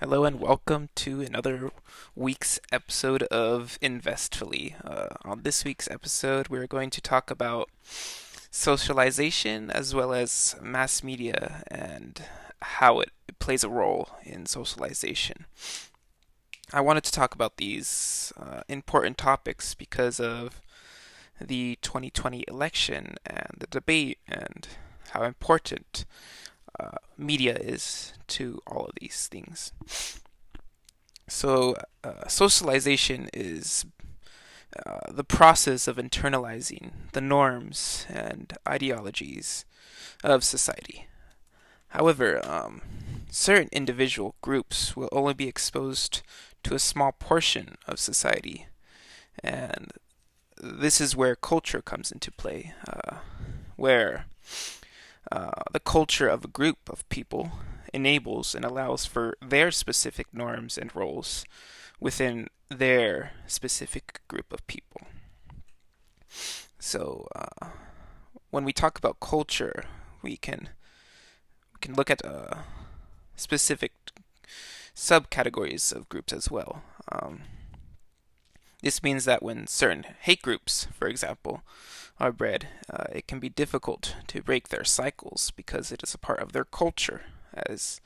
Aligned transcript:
Hello 0.00 0.24
and 0.24 0.40
welcome 0.40 0.88
to 0.94 1.20
another 1.20 1.70
week's 2.16 2.58
episode 2.72 3.22
of 3.24 3.78
Investfully. 3.82 4.74
Uh, 4.82 5.08
on 5.26 5.42
this 5.42 5.62
week's 5.62 5.90
episode, 5.90 6.48
we're 6.48 6.66
going 6.66 6.88
to 6.88 7.02
talk 7.02 7.30
about 7.30 7.68
socialization 8.50 9.70
as 9.70 9.94
well 9.94 10.14
as 10.14 10.56
mass 10.62 11.04
media 11.04 11.64
and 11.70 12.22
how 12.62 13.00
it 13.00 13.10
plays 13.38 13.62
a 13.62 13.68
role 13.68 14.08
in 14.22 14.46
socialization. 14.46 15.44
I 16.72 16.80
wanted 16.80 17.04
to 17.04 17.12
talk 17.12 17.34
about 17.34 17.58
these 17.58 18.32
uh, 18.40 18.62
important 18.68 19.18
topics 19.18 19.74
because 19.74 20.18
of 20.18 20.62
the 21.38 21.76
2020 21.82 22.46
election 22.48 23.16
and 23.26 23.52
the 23.58 23.66
debate 23.66 24.16
and 24.26 24.66
how 25.10 25.24
important 25.24 26.06
uh, 26.80 26.96
media 27.18 27.54
is 27.54 28.12
to 28.28 28.60
all 28.66 28.86
of 28.86 28.92
these 29.00 29.26
things. 29.26 29.72
So, 31.28 31.76
uh, 32.02 32.26
socialization 32.26 33.28
is 33.32 33.84
uh, 34.84 35.12
the 35.12 35.24
process 35.24 35.86
of 35.86 35.96
internalizing 35.96 36.90
the 37.12 37.20
norms 37.20 38.06
and 38.08 38.52
ideologies 38.68 39.64
of 40.24 40.44
society. 40.44 41.06
However, 41.88 42.40
um, 42.48 42.82
certain 43.30 43.68
individual 43.72 44.34
groups 44.42 44.96
will 44.96 45.08
only 45.12 45.34
be 45.34 45.48
exposed 45.48 46.22
to 46.62 46.74
a 46.74 46.78
small 46.78 47.12
portion 47.12 47.76
of 47.86 47.98
society, 47.98 48.66
and 49.42 49.92
this 50.62 51.00
is 51.00 51.16
where 51.16 51.34
culture 51.34 51.82
comes 51.82 52.12
into 52.12 52.30
play, 52.30 52.74
uh, 52.88 53.16
where 53.76 54.26
uh, 55.30 55.62
the 55.72 55.80
culture 55.80 56.28
of 56.28 56.44
a 56.44 56.48
group 56.48 56.78
of 56.88 57.08
people 57.08 57.52
enables 57.92 58.54
and 58.54 58.64
allows 58.64 59.06
for 59.06 59.36
their 59.40 59.70
specific 59.70 60.26
norms 60.32 60.78
and 60.78 60.94
roles 60.94 61.44
within 61.98 62.48
their 62.68 63.32
specific 63.46 64.20
group 64.28 64.52
of 64.52 64.66
people. 64.66 65.02
So, 66.78 67.28
uh, 67.34 67.66
when 68.50 68.64
we 68.64 68.72
talk 68.72 68.98
about 68.98 69.20
culture, 69.20 69.84
we 70.22 70.36
can 70.36 70.70
we 71.74 71.78
can 71.80 71.94
look 71.94 72.10
at 72.10 72.24
uh, 72.24 72.58
specific 73.36 73.92
subcategories 74.94 75.92
of 75.94 76.08
groups 76.08 76.32
as 76.32 76.50
well. 76.50 76.82
Um, 77.10 77.42
this 78.82 79.02
means 79.02 79.24
that 79.24 79.42
when 79.42 79.66
certain 79.66 80.04
hate 80.20 80.42
groups, 80.42 80.86
for 80.92 81.08
example, 81.08 81.62
are 82.18 82.32
bred, 82.32 82.68
uh, 82.90 83.04
it 83.12 83.26
can 83.26 83.38
be 83.38 83.48
difficult 83.48 84.14
to 84.28 84.42
break 84.42 84.68
their 84.68 84.84
cycles 84.84 85.52
because 85.56 85.90
it 85.92 86.02
is 86.02 86.14
a 86.14 86.18
part 86.18 86.40
of 86.40 86.52
their 86.52 86.64
culture, 86.64 87.22
as 87.54 88.00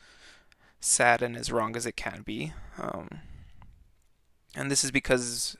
sad 0.81 1.23
and 1.23 1.37
as 1.37 1.53
wrong 1.53 1.77
as 1.77 1.87
it 1.87 1.97
can 1.97 2.23
be. 2.23 2.53
Um, 2.79 3.21
and 4.55 4.71
this 4.71 4.85
is 4.85 4.91
because 4.91 5.57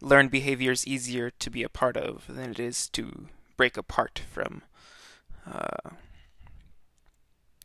learned 0.00 0.30
behavior 0.30 0.72
is 0.72 0.86
easier 0.86 1.30
to 1.30 1.50
be 1.50 1.62
a 1.62 1.68
part 1.68 1.96
of 1.96 2.24
than 2.28 2.50
it 2.50 2.60
is 2.60 2.88
to 2.90 3.26
break 3.56 3.76
apart 3.76 4.22
from. 4.30 4.62
Uh, 5.50 5.90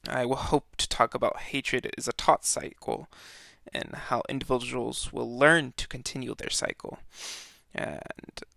I 0.10 0.26
will 0.26 0.36
hope 0.36 0.76
to 0.78 0.88
talk 0.88 1.14
about 1.14 1.40
hatred 1.40 1.92
as 1.98 2.08
a 2.08 2.14
taught 2.14 2.46
cycle 2.46 3.08
and 3.73 3.96
how 3.96 4.22
individuals 4.30 5.12
will 5.14 5.38
learn 5.38 5.73
to 5.78 5.88
continue 5.88 6.36
their 6.36 6.50
cycle. 6.50 7.00
And 7.74 8.02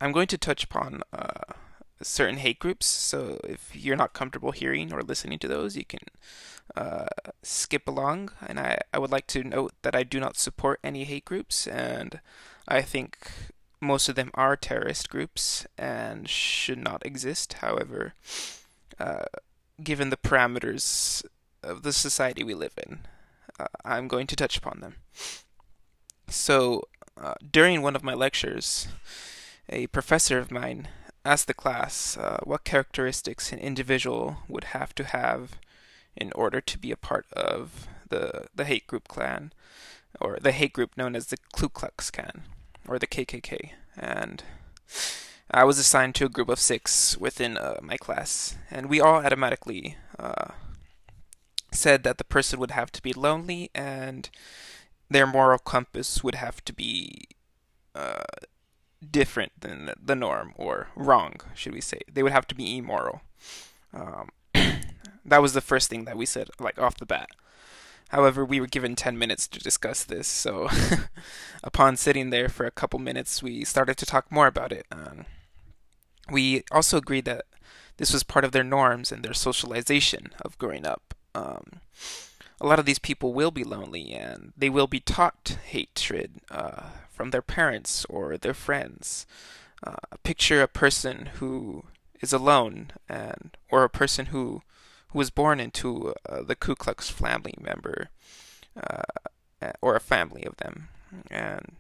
I'm 0.01 0.13
going 0.13 0.29
to 0.29 0.39
touch 0.39 0.65
upon 0.65 1.03
uh, 1.13 1.53
certain 2.03 2.39
hate 2.39 2.59
groups. 2.59 2.87
So 2.87 3.41
if 3.45 3.75
you're 3.75 3.97
not 3.97 4.13
comfortable 4.13 4.53
hearing 4.53 4.93
or 4.93 5.03
listening 5.03 5.39
to 5.41 5.49
those, 5.49 5.77
you 5.77 5.85
can 5.85 6.01
uh, 6.77 7.07
skip 7.43 7.87
along. 7.87 8.31
And 8.47 8.59
I, 8.59 8.79
I 8.93 8.99
would 8.99 9.11
like 9.11 9.27
to 9.29 9.45
note 9.45 9.73
that 9.83 9.95
I 9.95 10.03
do 10.03 10.21
not 10.21 10.37
support 10.37 10.81
any 10.83 11.05
hate 11.05 11.25
groups, 11.25 11.67
and 11.67 12.21
I 12.67 12.83
think 12.83 13.31
most 13.81 14.09
of 14.09 14.15
them 14.15 14.31
are 14.35 14.57
terrorist 14.57 15.09
groups 15.09 15.67
and 15.77 16.29
should 16.29 16.79
not 16.79 17.05
exist. 17.05 17.55
However, 17.55 18.15
uh, 18.99 19.25
given 19.83 20.11
the 20.11 20.17
parameters 20.17 21.25
of 21.63 21.83
the 21.83 21.93
society 21.93 22.45
we 22.45 22.55
live 22.55 22.75
in, 22.87 23.01
uh, 23.61 23.67
I'm 23.85 24.09
going 24.09 24.27
to 24.29 24.37
touch 24.37 24.57
upon 24.57 24.81
them. 24.81 24.97
So, 26.29 26.85
uh, 27.21 27.35
during 27.51 27.83
one 27.83 27.97
of 27.97 28.05
my 28.05 28.15
lectures, 28.15 28.89
a 29.69 29.87
professor 29.89 30.39
of 30.39 30.51
mine 30.51 30.89
asked 31.25 31.47
the 31.47 31.55
class 31.55 32.17
uh, 32.17 32.39
what 32.45 32.65
characteristics 32.65 33.53
an 33.53 33.59
individual 33.59 34.39
would 34.49 34.65
have 34.65 34.95
to 34.95 35.05
have 35.05 35.59
in 36.17 36.33
order 36.33 36.61
to 36.61 36.79
be 36.79 36.91
a 36.91 36.97
part 36.97 37.27
of 37.33 37.89
the 38.09 38.47
the 38.55 38.65
hate 38.65 38.87
group 38.87 39.07
clan, 39.09 39.53
or 40.21 40.39
the 40.41 40.53
hate 40.53 40.73
group 40.73 40.97
known 40.97 41.15
as 41.15 41.27
the 41.27 41.37
Ku 41.55 41.69
Klux 41.69 42.11
Klan, 42.11 42.43
or 42.89 42.99
the 42.99 43.07
KKK. 43.07 43.71
And 43.97 44.43
I 45.51 45.65
was 45.65 45.79
assigned 45.79 46.15
to 46.17 46.27
a 46.27 46.29
group 46.29 46.49
of 46.49 46.59
six 46.59 47.17
within 47.19 47.57
uh, 47.57 47.79
my 47.83 47.97
class, 47.97 48.57
and 48.71 48.89
we 48.89 49.01
all 49.01 49.25
automatically 49.25 49.97
uh, 50.19 50.53
said 51.81 52.03
that 52.05 52.19
the 52.19 52.25
person 52.25 52.61
would 52.61 52.71
have 52.71 52.93
to 52.93 53.03
be 53.03 53.13
lonely 53.13 53.71
and 53.75 54.29
their 55.09 55.27
moral 55.27 55.59
compass 55.59 56.23
would 56.23 56.37
have 56.37 56.63
to 56.65 56.73
be 56.73 57.25
uh, 57.95 58.25
different 59.09 59.53
than 59.59 59.91
the 60.01 60.15
norm 60.15 60.53
or 60.57 60.89
wrong, 60.95 61.35
should 61.55 61.73
we 61.73 61.81
say? 61.81 62.01
They 62.13 62.23
would 62.23 62.33
have 62.33 62.47
to 62.49 62.55
be 62.55 62.77
immoral. 62.77 63.23
Um, 63.93 64.29
that 65.25 65.43
was 65.43 65.53
the 65.53 65.61
first 65.61 65.91
thing 65.91 66.05
that 66.05 66.17
we 66.17 66.27
said, 66.27 66.51
like 66.61 66.79
off 66.79 66.99
the 66.99 67.07
bat. 67.07 67.29
However, 68.11 68.45
we 68.45 68.61
were 68.61 68.67
given 68.67 68.97
10 68.97 69.17
minutes 69.17 69.47
to 69.49 69.61
discuss 69.61 70.03
this, 70.03 70.27
so 70.27 70.69
upon 71.65 71.97
sitting 71.97 72.31
there 72.31 72.49
for 72.49 72.67
a 72.67 72.73
couple 72.73 72.99
minutes, 72.99 73.41
we 73.43 73.65
started 73.65 73.97
to 73.99 74.07
talk 74.07 74.31
more 74.33 74.49
about 74.49 74.73
it. 74.73 74.85
Um, 74.91 75.27
we 76.29 76.65
also 76.73 76.99
agreed 76.99 77.25
that 77.27 77.45
this 77.99 78.13
was 78.13 78.25
part 78.25 78.45
of 78.45 78.53
their 78.53 78.65
norms 78.65 79.13
and 79.13 79.23
their 79.23 79.35
socialization 79.35 80.33
of 80.43 80.59
growing 80.59 80.87
up. 80.87 81.10
Um, 81.35 81.81
a 82.61 82.67
lot 82.67 82.79
of 82.79 82.87
these 82.87 82.99
people 82.99 83.33
will 83.33 83.51
be 83.51 83.65
lonely 83.65 84.13
and 84.13 84.53
they 84.57 84.69
will 84.69 84.87
be 84.87 85.01
taught 85.01 85.57
hatred 85.67 86.33
uh, 86.51 86.91
from 87.11 87.31
their 87.31 87.43
parents 87.43 88.05
or 88.07 88.37
their 88.37 88.55
friends. 88.55 89.27
Uh, 89.83 89.97
picture 90.23 90.61
a 90.63 90.69
person 90.69 91.31
who 91.37 91.85
is 92.21 92.33
alone 92.33 92.91
and 93.09 93.57
or 93.71 93.85
a 93.85 93.91
person 93.91 94.27
who 94.27 94.63
who 95.09 95.19
was 95.19 95.31
born 95.31 95.59
into 95.59 96.15
uh, 96.29 96.43
the 96.43 96.55
Ku 96.55 96.75
Klux 96.77 97.11
family 97.11 97.55
member 97.61 98.11
uh, 98.77 99.03
or 99.81 99.97
a 99.97 100.01
family 100.01 100.45
of 100.45 100.57
them 100.59 100.89
and 101.31 101.73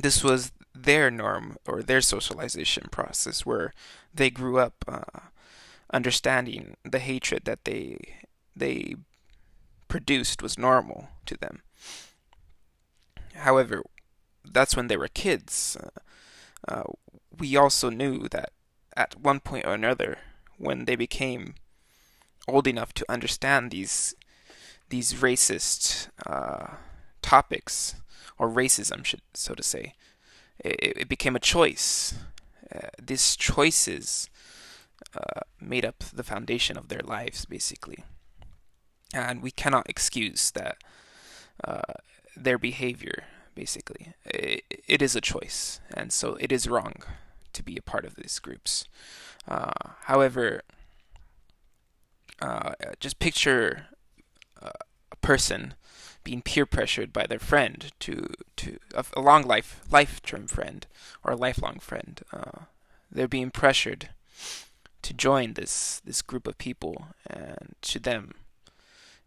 this 0.00 0.22
was 0.22 0.52
their 0.74 1.10
norm 1.10 1.56
or 1.66 1.82
their 1.82 2.00
socialization 2.00 2.86
process 2.90 3.44
where 3.44 3.72
they 4.14 4.30
grew 4.30 4.58
up 4.58 4.84
uh, 4.86 5.20
understanding 5.92 6.76
the 6.84 6.98
hatred 6.98 7.44
that 7.44 7.64
they 7.64 7.98
they 8.54 8.94
produced 9.88 10.42
was 10.42 10.58
normal 10.58 11.08
to 11.26 11.36
them. 11.36 11.62
However, 13.34 13.82
that's 14.44 14.76
when 14.76 14.88
they 14.88 14.96
were 14.96 15.08
kids. 15.08 15.76
Uh, 15.82 16.00
uh, 16.66 16.82
we 17.38 17.56
also 17.56 17.88
knew 17.88 18.28
that 18.28 18.50
at 18.96 19.20
one 19.20 19.40
point 19.40 19.64
or 19.64 19.74
another, 19.74 20.18
when 20.58 20.84
they 20.84 20.96
became 20.96 21.54
old 22.48 22.66
enough 22.66 22.92
to 22.94 23.06
understand 23.08 23.70
these 23.70 24.14
these 24.88 25.14
racist 25.14 26.08
uh, 26.26 26.74
topics 27.20 27.94
or 28.38 28.48
racism, 28.48 29.04
should 29.04 29.20
so 29.34 29.54
to 29.54 29.62
say, 29.62 29.94
it, 30.58 30.96
it 31.02 31.08
became 31.08 31.36
a 31.36 31.40
choice. 31.40 32.14
Uh, 32.74 32.88
these 33.00 33.36
choices 33.36 34.28
uh, 35.14 35.40
made 35.60 35.84
up 35.84 36.04
the 36.12 36.24
foundation 36.24 36.76
of 36.76 36.88
their 36.88 37.02
lives, 37.02 37.44
basically 37.44 38.04
and 39.12 39.42
we 39.42 39.50
cannot 39.50 39.88
excuse 39.88 40.50
that 40.52 40.78
uh, 41.64 41.94
their 42.36 42.58
behavior. 42.58 43.24
Basically, 43.54 44.12
it, 44.24 44.62
it 44.86 45.02
is 45.02 45.16
a 45.16 45.20
choice, 45.20 45.80
and 45.92 46.12
so 46.12 46.36
it 46.36 46.52
is 46.52 46.68
wrong 46.68 47.02
to 47.52 47.62
be 47.62 47.76
a 47.76 47.82
part 47.82 48.04
of 48.04 48.14
these 48.14 48.38
groups. 48.38 48.84
Uh, 49.48 49.72
however, 50.02 50.62
uh, 52.40 52.74
just 53.00 53.18
picture 53.18 53.86
uh, 54.62 54.70
a 55.10 55.16
person 55.16 55.74
being 56.22 56.42
peer 56.42 56.66
pressured 56.66 57.12
by 57.12 57.26
their 57.26 57.40
friend 57.40 57.90
to 57.98 58.28
to 58.56 58.78
a, 58.94 59.04
a 59.14 59.20
long 59.20 59.42
life 59.42 59.80
life 59.90 60.22
term 60.22 60.46
friend 60.46 60.86
or 61.24 61.32
a 61.32 61.36
lifelong 61.36 61.80
friend. 61.80 62.20
Uh, 62.32 62.66
they're 63.10 63.26
being 63.26 63.50
pressured 63.50 64.10
to 65.08 65.14
join 65.14 65.54
this 65.54 66.02
this 66.04 66.20
group 66.20 66.46
of 66.46 66.58
people, 66.58 67.06
and 67.26 67.74
to 67.80 67.98
them, 67.98 68.34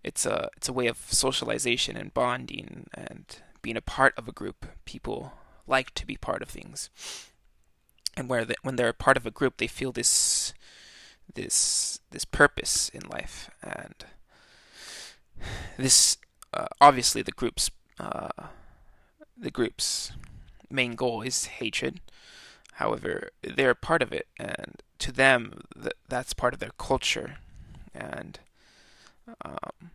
it's 0.03 0.27
a 0.27 0.49
it's 0.55 0.69
a 0.69 0.73
way 0.73 0.85
of 0.85 0.97
socialization 1.09 1.97
and 1.97 2.13
bonding 2.13 2.85
and 2.93 3.25
being 3.63 3.77
a 3.77 3.81
part 3.81 4.13
of 4.15 4.27
a 4.27 4.31
group. 4.31 4.67
People 4.85 5.33
like 5.65 5.91
to 5.95 6.05
be 6.05 6.17
part 6.17 6.43
of 6.43 6.49
things, 6.49 6.91
and 8.15 8.29
where 8.29 8.45
the, 8.45 8.53
when 8.61 8.75
they're 8.75 8.89
a 8.89 8.93
part 8.93 9.17
of 9.17 9.25
a 9.25 9.31
group, 9.31 9.57
they 9.57 9.65
feel 9.65 9.91
this 9.91 10.53
this 11.33 11.99
this 12.11 12.25
purpose 12.25 12.89
in 12.89 13.01
life, 13.09 13.49
and 13.63 14.05
this 15.77 16.17
uh, 16.53 16.67
obviously 16.79 17.23
the 17.23 17.31
group's 17.31 17.71
uh, 17.99 18.29
the 19.35 19.49
group's 19.49 20.11
main 20.69 20.93
goal 20.93 21.23
is 21.23 21.45
hatred. 21.45 22.01
However, 22.81 23.29
they're 23.43 23.75
part 23.75 24.01
of 24.01 24.11
it, 24.11 24.27
and 24.39 24.81
to 24.97 25.11
them, 25.11 25.61
th- 25.79 25.93
that's 26.09 26.33
part 26.33 26.55
of 26.55 26.59
their 26.59 26.71
culture, 26.79 27.37
and 27.93 28.39
um, 29.45 29.91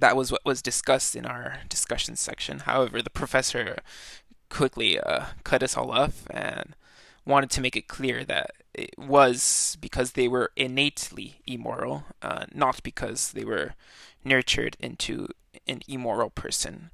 that 0.00 0.16
was 0.16 0.32
what 0.32 0.42
was 0.46 0.62
discussed 0.62 1.14
in 1.14 1.26
our 1.26 1.58
discussion 1.68 2.16
section. 2.16 2.60
However, 2.60 3.02
the 3.02 3.10
professor 3.10 3.76
quickly 4.48 4.98
uh, 4.98 5.26
cut 5.44 5.62
us 5.62 5.76
all 5.76 5.90
off 5.90 6.26
and 6.30 6.74
wanted 7.26 7.50
to 7.50 7.60
make 7.60 7.76
it 7.76 7.88
clear 7.88 8.24
that 8.24 8.52
it 8.72 8.94
was 8.96 9.76
because 9.82 10.12
they 10.12 10.28
were 10.28 10.50
innately 10.56 11.42
immoral, 11.46 12.04
uh, 12.22 12.46
not 12.54 12.82
because 12.82 13.32
they 13.32 13.44
were 13.44 13.74
nurtured 14.24 14.78
into 14.80 15.28
an 15.66 15.82
immoral 15.86 16.30
person. 16.30 16.90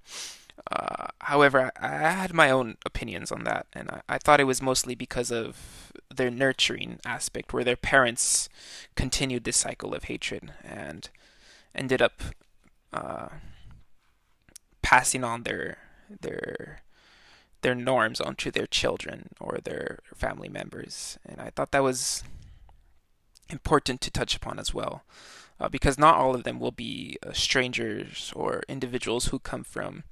Uh, 0.70 1.06
however, 1.20 1.72
I, 1.80 1.86
I, 1.86 2.10
had 2.10 2.34
my 2.34 2.50
own 2.50 2.76
opinions 2.84 3.32
on 3.32 3.44
that, 3.44 3.66
and 3.72 3.90
I, 3.90 4.02
I, 4.08 4.18
thought 4.18 4.40
it 4.40 4.44
was 4.44 4.60
mostly 4.60 4.94
because 4.94 5.30
of 5.30 5.92
their 6.14 6.30
nurturing 6.30 6.98
aspect, 7.04 7.52
where 7.52 7.64
their 7.64 7.76
parents 7.76 8.48
continued 8.94 9.44
this 9.44 9.56
cycle 9.56 9.94
of 9.94 10.04
hatred 10.04 10.52
and 10.62 11.08
ended 11.74 12.02
up 12.02 12.22
uh, 12.92 13.28
passing 14.82 15.24
on 15.24 15.44
their 15.44 15.78
their 16.20 16.82
their 17.62 17.74
norms 17.74 18.20
onto 18.20 18.50
their 18.50 18.66
children 18.66 19.30
or 19.40 19.58
their 19.62 20.00
family 20.14 20.48
members, 20.48 21.18
and 21.24 21.40
I 21.40 21.50
thought 21.50 21.70
that 21.72 21.82
was 21.82 22.22
important 23.48 24.00
to 24.02 24.10
touch 24.10 24.36
upon 24.36 24.58
as 24.58 24.74
well, 24.74 25.04
uh, 25.58 25.68
because 25.68 25.98
not 25.98 26.16
all 26.16 26.34
of 26.34 26.44
them 26.44 26.60
will 26.60 26.70
be 26.72 27.16
uh, 27.26 27.32
strangers 27.32 28.32
or 28.36 28.62
individuals 28.68 29.26
who 29.26 29.38
come 29.38 29.64
from 29.64 30.04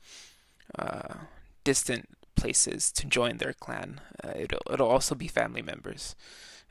distant 1.65 2.09
places 2.37 2.93
to 2.93 3.07
join 3.07 3.39
their 3.39 3.53
clan. 3.53 4.01
Uh, 4.23 4.33
it'll, 4.37 4.73
it'll 4.73 4.89
also 4.89 5.15
be 5.15 5.29
family 5.29 5.63
members, 5.63 6.15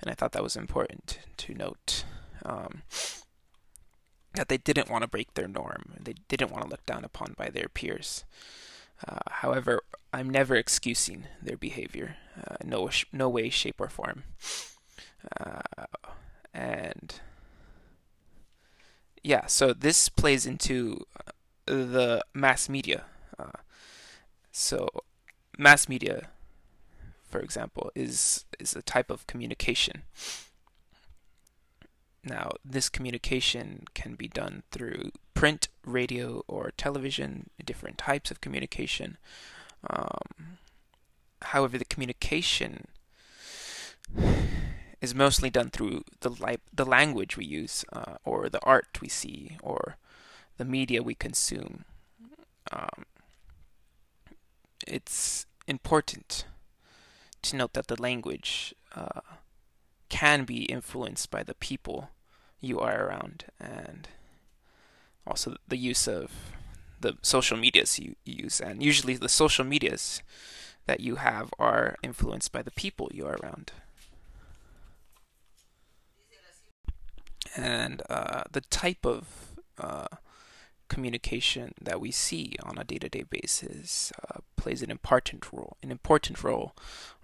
and 0.02 0.10
I 0.10 0.14
thought 0.14 0.32
that 0.32 0.44
was 0.44 0.56
important 0.56 1.20
to 1.38 1.54
note. 1.54 2.04
Um, 2.46 2.84
that 4.34 4.50
they 4.50 4.58
didn't 4.58 4.90
want 4.90 5.02
to 5.02 5.10
break 5.10 5.34
their 5.34 5.48
norm. 5.48 5.94
They 6.00 6.14
didn't 6.28 6.52
want 6.52 6.64
to 6.64 6.70
look 6.70 6.86
down 6.86 7.04
upon 7.04 7.34
by 7.36 7.50
their 7.50 7.68
peers. 7.68 8.24
Uh, 9.08 9.20
however, 9.28 9.82
I'm 10.14 10.30
never 10.30 10.56
excusing 10.56 11.26
their 11.42 11.58
behavior, 11.58 12.18
uh, 12.48 12.56
no 12.64 12.90
no 13.12 13.30
way, 13.30 13.50
shape, 13.50 13.80
or 13.80 13.90
form. 13.90 14.24
Uh, 15.40 15.62
and 16.54 17.20
yeah, 19.24 19.46
so 19.46 19.74
this 19.74 20.10
plays 20.10 20.46
into 20.46 21.06
uh, 21.20 21.32
the 21.68 22.24
mass 22.34 22.70
media. 22.70 23.06
Uh, 23.39 23.62
so 24.51 24.88
mass 25.57 25.88
media, 25.88 26.30
for 27.30 27.39
example, 27.39 27.92
is 27.95 28.45
is 28.60 28.75
a 28.75 28.81
type 28.81 29.10
of 29.10 29.28
communication 29.28 30.04
now, 32.30 32.51
this 32.63 32.89
communication 32.89 33.86
can 33.94 34.16
be 34.16 34.28
done 34.28 34.63
through 34.72 35.12
print, 35.34 35.69
radio, 35.86 36.44
or 36.48 36.72
television, 36.75 37.50
different 37.63 37.98
types 37.98 38.31
of 38.31 38.42
communication. 38.42 39.18
Um, 39.89 40.57
however, 41.42 41.78
the 41.78 41.86
communication 41.86 42.88
is 45.01 45.16
mostly 45.16 45.50
done 45.50 45.69
through 45.69 46.04
the 46.22 46.30
li- 46.30 46.57
the 46.74 46.86
language 46.86 47.38
we 47.38 47.45
use, 47.45 47.86
uh, 47.94 48.16
or 48.25 48.50
the 48.50 48.63
art 48.63 49.00
we 49.01 49.07
see, 49.07 49.57
or 49.63 49.98
the 50.57 50.66
media 50.66 51.01
we 51.04 51.16
consume. 51.16 51.86
Um, 52.72 53.06
it's 54.88 55.45
important 55.68 56.45
to 57.44 57.56
note 57.56 57.74
that 57.74 57.88
the 57.88 58.01
language 58.01 58.74
uh, 58.95 59.22
can 60.10 60.45
be 60.45 60.63
influenced 60.63 61.30
by 61.30 61.44
the 61.44 61.54
people 61.54 62.10
you 62.60 62.80
are 62.80 63.06
around 63.06 63.45
and 63.60 64.07
also 65.25 65.56
the 65.68 65.78
use 65.78 66.07
of 66.07 66.31
the 67.00 67.18
social 67.22 67.57
medias 67.57 68.00
you 68.00 68.16
use. 68.25 68.60
And 68.60 68.81
usually 68.81 69.16
the 69.16 69.30
social 69.30 69.66
medias 69.66 70.24
that 70.86 71.00
you 71.01 71.16
have 71.16 71.54
are 71.60 71.98
influenced 72.01 72.51
by 72.51 72.62
the 72.62 72.72
people 72.72 73.12
you 73.13 73.25
are 73.25 73.38
around. 73.44 73.72
And 77.56 78.01
uh, 78.10 78.44
the 78.51 78.62
type 78.62 79.06
of 79.06 79.25
uh, 79.78 80.07
communication 80.88 81.74
that 81.81 82.00
we 82.00 82.12
see 82.12 82.56
on 82.63 82.78
a 82.78 82.84
day-to-day 82.84 83.24
basis 83.30 84.12
uh, 84.30 84.39
plays 84.56 84.81
an 84.81 84.92
important 84.92 85.51
role 85.51 85.78
an 85.84 85.92
important 85.92 86.44
role 86.44 86.75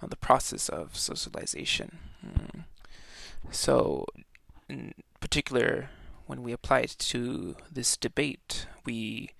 on 0.01 0.09
the 0.09 0.15
process 0.15 0.69
of 0.69 0.97
socialization 0.97 1.97
mm. 2.25 2.63
so 3.51 4.05
in 4.69 4.93
particular, 5.19 5.89
when 6.25 6.43
we 6.43 6.51
apply 6.51 6.81
it 6.81 6.95
to 6.97 7.55
this 7.71 7.97
debate, 7.97 8.65
we 8.85 9.31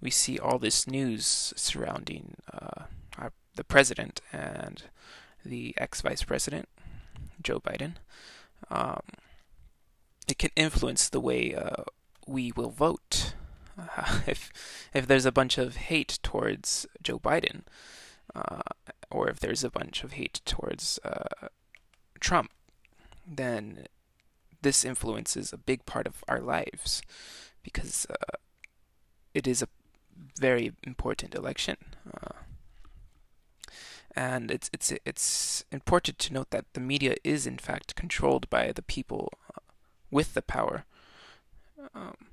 we 0.00 0.10
see 0.10 0.38
all 0.38 0.58
this 0.58 0.86
news 0.86 1.52
surrounding 1.56 2.36
uh, 2.50 2.84
our, 3.18 3.32
the 3.56 3.64
president 3.64 4.22
and 4.32 4.84
the 5.44 5.74
ex-vice 5.76 6.22
president, 6.22 6.68
Joe 7.42 7.60
Biden. 7.60 7.96
Um, 8.70 9.02
it 10.26 10.38
can 10.38 10.50
influence 10.56 11.10
the 11.10 11.20
way 11.20 11.54
uh, 11.54 11.84
we 12.26 12.50
will 12.52 12.70
vote. 12.70 13.34
If 14.26 14.52
if 14.94 15.06
there's 15.06 15.26
a 15.26 15.32
bunch 15.32 15.58
of 15.58 15.76
hate 15.76 16.18
towards 16.22 16.86
Joe 17.02 17.18
Biden, 17.18 17.62
uh, 18.34 18.62
or 19.10 19.28
if 19.28 19.40
there's 19.40 19.64
a 19.64 19.70
bunch 19.70 20.04
of 20.04 20.12
hate 20.12 20.40
towards 20.44 20.98
uh, 21.04 21.48
Trump, 22.20 22.50
then 23.26 23.86
this 24.62 24.84
influences 24.84 25.52
a 25.52 25.58
big 25.58 25.86
part 25.86 26.06
of 26.06 26.22
our 26.28 26.40
lives 26.40 27.02
because 27.62 28.06
uh, 28.10 28.36
it 29.34 29.46
is 29.46 29.62
a 29.62 29.68
very 30.38 30.72
important 30.82 31.34
election. 31.34 31.76
Uh, 32.12 32.32
and 34.14 34.50
it's 34.50 34.68
it's 34.72 34.92
it's 35.04 35.64
important 35.70 36.18
to 36.18 36.32
note 36.32 36.50
that 36.50 36.66
the 36.72 36.80
media 36.80 37.14
is 37.22 37.46
in 37.46 37.58
fact 37.58 37.94
controlled 37.94 38.50
by 38.50 38.72
the 38.72 38.82
people 38.82 39.32
uh, 39.54 39.60
with 40.10 40.34
the 40.34 40.42
power. 40.42 40.84
Um, 41.94 42.29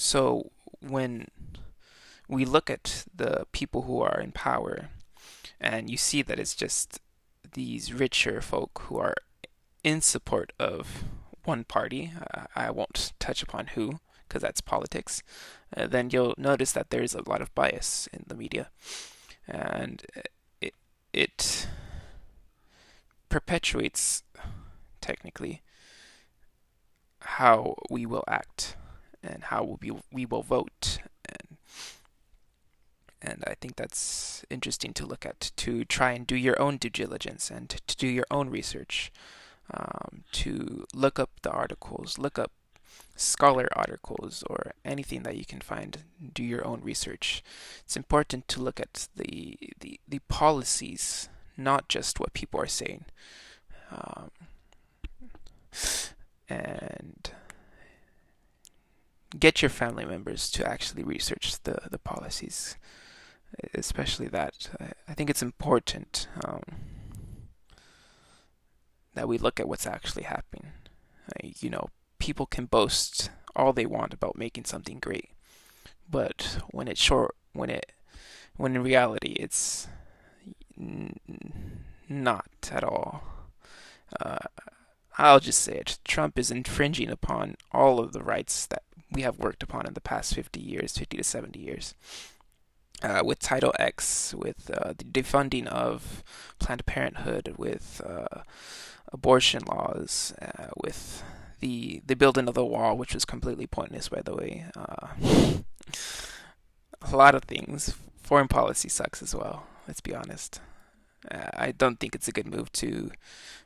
so 0.00 0.52
when 0.78 1.26
we 2.28 2.44
look 2.44 2.70
at 2.70 3.04
the 3.12 3.46
people 3.50 3.82
who 3.82 4.00
are 4.00 4.20
in 4.20 4.30
power, 4.30 4.90
and 5.60 5.90
you 5.90 5.96
see 5.96 6.22
that 6.22 6.38
it's 6.38 6.54
just 6.54 7.00
these 7.54 7.92
richer 7.92 8.40
folk 8.40 8.82
who 8.84 8.98
are 8.98 9.16
in 9.82 10.00
support 10.00 10.52
of 10.56 11.02
one 11.42 11.64
party, 11.64 12.12
uh, 12.32 12.44
I 12.54 12.70
won't 12.70 13.12
touch 13.18 13.42
upon 13.42 13.68
who, 13.74 13.98
because 14.28 14.40
that's 14.40 14.60
politics, 14.60 15.24
uh, 15.76 15.88
then 15.88 16.10
you'll 16.12 16.34
notice 16.38 16.70
that 16.70 16.90
there's 16.90 17.16
a 17.16 17.28
lot 17.28 17.42
of 17.42 17.52
bias 17.56 18.08
in 18.12 18.22
the 18.24 18.36
media. 18.36 18.70
And 19.48 20.06
it, 20.60 20.74
it 21.12 21.66
perpetuates, 23.28 24.22
technically, 25.00 25.62
how 27.20 27.74
we 27.90 28.06
will 28.06 28.22
act 28.28 28.76
and 29.28 29.44
how 29.44 29.78
we, 29.80 29.92
we 30.12 30.26
will 30.26 30.42
vote. 30.42 30.98
And, 31.28 31.56
and 33.20 33.44
I 33.46 33.54
think 33.60 33.76
that's 33.76 34.44
interesting 34.50 34.92
to 34.94 35.06
look 35.06 35.26
at 35.26 35.52
to 35.56 35.84
try 35.84 36.12
and 36.12 36.26
do 36.26 36.36
your 36.36 36.60
own 36.60 36.78
due 36.78 36.90
diligence 36.90 37.50
and 37.50 37.68
to 37.68 37.96
do 37.96 38.06
your 38.06 38.26
own 38.30 38.50
research 38.50 39.12
um, 39.72 40.24
to 40.32 40.86
look 40.94 41.18
up 41.18 41.30
the 41.42 41.50
articles, 41.50 42.18
look 42.18 42.38
up 42.38 42.52
scholar 43.16 43.68
articles 43.72 44.44
or 44.48 44.72
anything 44.84 45.24
that 45.24 45.36
you 45.36 45.44
can 45.44 45.60
find. 45.60 46.04
Do 46.32 46.42
your 46.42 46.66
own 46.66 46.80
research. 46.82 47.42
It's 47.84 47.96
important 47.96 48.48
to 48.48 48.60
look 48.60 48.80
at 48.80 49.08
the 49.14 49.58
the, 49.80 50.00
the 50.08 50.20
policies, 50.28 51.28
not 51.56 51.88
just 51.88 52.20
what 52.20 52.32
people 52.32 52.60
are 52.60 52.66
saying. 52.66 53.04
Um, 53.90 54.30
and 56.48 57.30
get 59.38 59.62
your 59.62 59.68
family 59.68 60.04
members 60.04 60.50
to 60.52 60.68
actually 60.68 61.02
research 61.02 61.60
the, 61.64 61.80
the 61.90 61.98
policies, 61.98 62.76
especially 63.74 64.28
that. 64.28 64.70
I, 64.80 64.92
I 65.08 65.14
think 65.14 65.30
it's 65.30 65.42
important. 65.42 66.28
Um, 66.44 66.62
that 69.18 69.28
we 69.28 69.36
look 69.36 69.58
at 69.58 69.68
what's 69.68 69.86
actually 69.86 70.22
happening. 70.22 70.70
you 71.42 71.68
know, 71.68 71.88
people 72.20 72.46
can 72.46 72.66
boast 72.66 73.30
all 73.56 73.72
they 73.72 73.84
want 73.84 74.14
about 74.14 74.38
making 74.38 74.64
something 74.64 75.00
great, 75.00 75.30
but 76.08 76.60
when 76.70 76.86
it's 76.86 77.00
short, 77.00 77.34
when 77.52 77.68
it, 77.68 77.90
when 78.56 78.76
in 78.76 78.82
reality 78.84 79.32
it's 79.32 79.88
n- 80.78 81.18
not 82.08 82.70
at 82.70 82.84
all. 82.84 83.24
Uh, 84.20 84.38
I'll 85.18 85.40
just 85.40 85.60
say 85.60 85.74
it. 85.74 85.98
Trump 86.04 86.38
is 86.38 86.52
infringing 86.52 87.10
upon 87.10 87.56
all 87.72 87.98
of 87.98 88.12
the 88.12 88.22
rights 88.22 88.66
that 88.66 88.84
we 89.10 89.22
have 89.22 89.38
worked 89.38 89.62
upon 89.62 89.86
in 89.86 89.94
the 89.94 90.00
past 90.00 90.34
50 90.34 90.60
years, 90.60 90.96
50 90.96 91.16
to 91.16 91.24
70 91.24 91.58
years. 91.58 91.94
Uh, 93.00 93.22
with 93.24 93.38
Title 93.38 93.72
X, 93.78 94.34
with 94.36 94.70
uh, 94.74 94.92
the 94.96 95.04
defunding 95.04 95.66
of 95.68 96.24
Planned 96.58 96.84
Parenthood, 96.84 97.54
with 97.56 98.00
uh, 98.04 98.42
abortion 99.12 99.62
laws, 99.68 100.34
uh, 100.42 100.66
with 100.76 101.22
the 101.60 102.02
the 102.06 102.16
building 102.16 102.48
of 102.48 102.54
the 102.54 102.64
wall, 102.64 102.96
which 102.96 103.14
was 103.14 103.24
completely 103.24 103.68
pointless, 103.68 104.08
by 104.08 104.20
the 104.20 104.34
way. 104.34 104.66
Uh, 104.76 105.08
a 107.02 107.16
lot 107.16 107.36
of 107.36 107.44
things. 107.44 107.94
Foreign 108.20 108.48
policy 108.48 108.88
sucks 108.88 109.22
as 109.22 109.32
well. 109.32 109.68
Let's 109.86 110.00
be 110.00 110.14
honest. 110.14 110.60
Uh, 111.30 111.50
I 111.54 111.70
don't 111.70 112.00
think 112.00 112.16
it's 112.16 112.28
a 112.28 112.32
good 112.32 112.48
move 112.48 112.72
to 112.72 113.12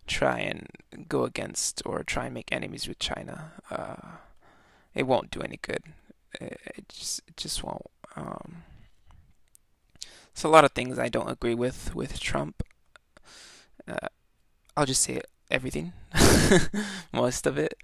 try 0.06 0.40
and 0.40 0.66
go 1.08 1.24
against 1.24 1.82
or 1.86 2.02
try 2.02 2.26
and 2.26 2.34
make 2.34 2.52
enemies 2.52 2.86
with 2.86 2.98
China. 2.98 3.52
It 4.94 5.06
won't 5.06 5.30
do 5.30 5.40
any 5.40 5.58
good. 5.60 5.82
It, 6.40 6.88
just 6.88 7.20
it 7.26 7.36
just 7.36 7.62
won't. 7.62 7.86
Um, 8.16 8.62
it's 10.32 10.44
a 10.44 10.48
lot 10.48 10.64
of 10.64 10.72
things 10.72 10.98
I 10.98 11.08
don't 11.08 11.30
agree 11.30 11.54
with 11.54 11.94
with 11.94 12.20
Trump. 12.20 12.62
Uh, 13.86 14.08
I'll 14.76 14.86
just 14.86 15.02
say 15.02 15.20
everything, 15.50 15.92
most 17.12 17.46
of 17.46 17.58
it. 17.58 17.74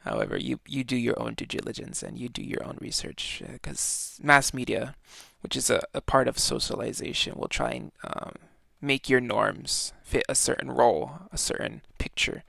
However, 0.00 0.36
you 0.36 0.60
you 0.66 0.84
do 0.84 0.96
your 0.96 1.20
own 1.20 1.34
due 1.34 1.46
diligence 1.46 2.02
and 2.02 2.18
you 2.18 2.28
do 2.28 2.42
your 2.42 2.64
own 2.64 2.76
research 2.80 3.42
because 3.50 4.18
uh, 4.22 4.26
mass 4.26 4.52
media, 4.52 4.96
which 5.40 5.56
is 5.56 5.70
a, 5.70 5.82
a 5.94 6.00
part 6.00 6.28
of 6.28 6.38
socialization, 6.38 7.36
will 7.36 7.48
try 7.48 7.70
and 7.70 7.92
um, 8.04 8.34
make 8.82 9.08
your 9.08 9.20
norms 9.20 9.92
fit 10.02 10.24
a 10.28 10.34
certain 10.34 10.70
role, 10.70 11.20
a 11.32 11.38
certain 11.38 11.80
picture, 11.98 12.42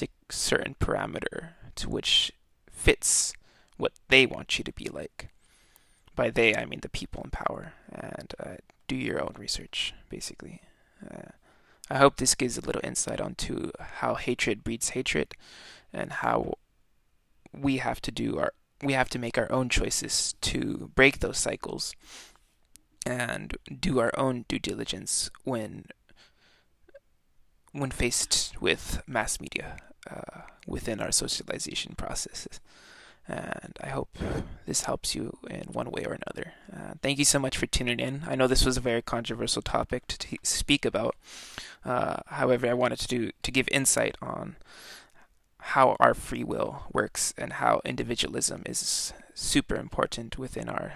a 0.00 0.08
certain 0.30 0.76
parameter 0.78 1.48
to 1.74 1.88
which 1.88 2.32
fits 2.76 3.32
what 3.76 3.92
they 4.08 4.26
want 4.26 4.58
you 4.58 4.64
to 4.64 4.72
be 4.72 4.84
like. 4.84 5.30
By 6.14 6.30
they, 6.30 6.54
I 6.54 6.64
mean 6.64 6.80
the 6.80 6.88
people 6.88 7.22
in 7.24 7.30
power, 7.30 7.72
and 7.92 8.34
uh, 8.38 8.56
do 8.86 8.94
your 8.94 9.20
own 9.20 9.34
research, 9.36 9.92
basically. 10.08 10.60
Uh, 11.04 11.30
I 11.90 11.98
hope 11.98 12.16
this 12.16 12.34
gives 12.34 12.56
a 12.56 12.62
little 12.62 12.80
insight 12.84 13.20
onto 13.20 13.70
how 13.78 14.14
hatred 14.14 14.64
breeds 14.64 14.90
hatred 14.90 15.34
and 15.92 16.12
how 16.12 16.54
we 17.52 17.78
have 17.78 18.00
to 18.02 18.10
do 18.10 18.38
our 18.38 18.52
we 18.82 18.92
have 18.92 19.08
to 19.08 19.18
make 19.18 19.38
our 19.38 19.50
own 19.50 19.68
choices 19.68 20.34
to 20.42 20.90
break 20.94 21.20
those 21.20 21.38
cycles 21.38 21.94
and 23.06 23.56
do 23.80 23.98
our 24.00 24.12
own 24.18 24.44
due 24.48 24.58
diligence 24.58 25.30
when 25.44 25.86
when 27.72 27.90
faced 27.90 28.54
with 28.60 29.00
mass 29.06 29.40
media 29.40 29.76
uh, 30.10 30.42
within 30.66 31.00
our 31.00 31.12
socialization 31.12 31.94
processes. 31.96 32.60
And 33.28 33.76
I 33.82 33.88
hope 33.88 34.16
this 34.66 34.82
helps 34.82 35.14
you 35.16 35.36
in 35.50 35.64
one 35.72 35.90
way 35.90 36.04
or 36.04 36.12
another. 36.12 36.52
Uh, 36.72 36.94
thank 37.02 37.18
you 37.18 37.24
so 37.24 37.40
much 37.40 37.56
for 37.58 37.66
tuning 37.66 37.98
in. 37.98 38.22
I 38.26 38.36
know 38.36 38.46
this 38.46 38.64
was 38.64 38.76
a 38.76 38.80
very 38.80 39.02
controversial 39.02 39.62
topic 39.62 40.06
to 40.06 40.18
t- 40.18 40.38
speak 40.44 40.84
about. 40.84 41.16
Uh, 41.84 42.18
however, 42.26 42.68
I 42.68 42.74
wanted 42.74 43.00
to 43.00 43.08
do, 43.08 43.30
to 43.42 43.50
give 43.50 43.68
insight 43.72 44.16
on 44.22 44.56
how 45.58 45.96
our 45.98 46.14
free 46.14 46.44
will 46.44 46.84
works 46.92 47.34
and 47.36 47.54
how 47.54 47.80
individualism 47.84 48.62
is 48.64 49.12
super 49.34 49.74
important 49.74 50.38
within 50.38 50.68
our 50.68 50.94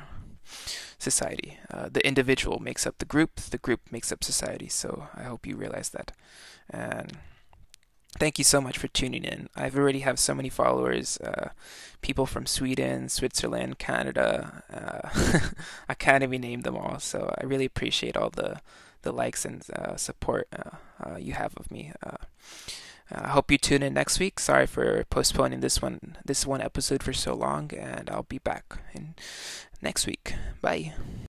society. 0.98 1.58
Uh, 1.72 1.88
the 1.90 2.06
individual 2.06 2.60
makes 2.60 2.86
up 2.86 2.98
the 2.98 3.04
group, 3.04 3.36
the 3.36 3.58
group 3.58 3.80
makes 3.90 4.12
up 4.12 4.22
society. 4.22 4.68
So 4.68 5.08
I 5.16 5.24
hope 5.24 5.46
you 5.46 5.56
realize 5.56 5.88
that. 5.90 6.12
And 6.68 7.18
thank 8.18 8.38
you 8.38 8.44
so 8.44 8.60
much 8.60 8.78
for 8.78 8.88
tuning 8.88 9.24
in. 9.24 9.48
I've 9.56 9.76
already 9.76 10.00
have 10.00 10.18
so 10.18 10.34
many 10.34 10.48
followers, 10.48 11.18
uh, 11.18 11.50
people 12.02 12.26
from 12.26 12.46
Sweden, 12.46 13.08
Switzerland, 13.08 13.78
Canada. 13.78 14.62
Uh, 14.72 15.40
I 15.88 15.94
can't 15.94 16.22
even 16.22 16.40
name 16.40 16.62
them 16.62 16.76
all. 16.76 16.98
So 16.98 17.34
I 17.38 17.44
really 17.44 17.64
appreciate 17.66 18.16
all 18.16 18.30
the 18.30 18.60
the 19.02 19.12
likes 19.12 19.46
and 19.46 19.64
uh, 19.74 19.96
support 19.96 20.46
uh, 20.54 20.76
uh, 21.02 21.16
you 21.16 21.32
have 21.32 21.54
of 21.56 21.70
me. 21.70 21.92
I 23.12 23.28
hope 23.28 23.50
you 23.50 23.58
tune 23.58 23.82
in 23.82 23.94
next 23.94 24.20
week. 24.20 24.38
Sorry 24.38 24.66
for 24.66 25.04
postponing 25.10 25.60
this 25.60 25.82
one 25.82 26.16
this 26.24 26.46
one 26.46 26.60
episode 26.60 27.02
for 27.02 27.12
so 27.12 27.34
long, 27.34 27.72
and 27.74 28.08
I'll 28.08 28.22
be 28.22 28.38
back 28.38 28.78
in 28.94 29.14
next 29.82 30.06
week. 30.06 30.34
Bye. 30.60 30.92